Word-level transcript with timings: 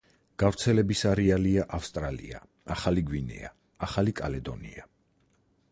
გავრცელების 0.43 1.03
არეალია 1.09 1.65
ავსტრალია, 1.79 2.41
ახალი 2.77 3.05
გვინეა, 3.11 3.53
ახალი 3.89 4.19
კალედონია. 4.23 4.89